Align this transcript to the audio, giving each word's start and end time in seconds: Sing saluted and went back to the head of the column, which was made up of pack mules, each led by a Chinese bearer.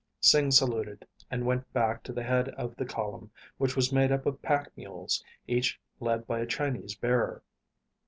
Sing 0.19 0.49
saluted 0.49 1.05
and 1.29 1.45
went 1.45 1.71
back 1.73 2.01
to 2.01 2.11
the 2.11 2.23
head 2.23 2.49
of 2.57 2.75
the 2.75 2.87
column, 2.87 3.29
which 3.59 3.75
was 3.75 3.93
made 3.93 4.11
up 4.11 4.25
of 4.25 4.41
pack 4.41 4.75
mules, 4.75 5.23
each 5.45 5.79
led 5.99 6.25
by 6.25 6.39
a 6.39 6.47
Chinese 6.47 6.95
bearer. 6.95 7.43